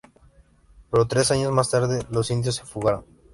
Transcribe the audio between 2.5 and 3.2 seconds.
se fugaron.